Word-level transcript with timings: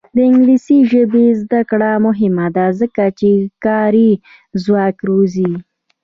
د 0.15 0.17
انګلیسي 0.29 0.77
ژبې 0.91 1.25
زده 1.41 1.61
کړه 1.69 1.91
مهمه 2.05 2.47
ده 2.55 2.65
ځکه 2.79 3.03
چې 3.19 3.29
کاري 3.65 4.11
ځواک 4.63 4.97
روزي. 5.09 5.51